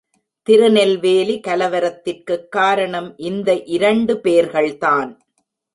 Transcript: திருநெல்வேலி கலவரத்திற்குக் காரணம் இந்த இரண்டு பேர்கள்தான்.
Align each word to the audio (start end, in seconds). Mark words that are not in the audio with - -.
திருநெல்வேலி 0.43 1.39
கலவரத்திற்குக் 1.47 2.47
காரணம் 2.47 3.17
இந்த 3.17 3.63
இரண்டு 3.63 4.19
பேர்கள்தான். 4.23 5.17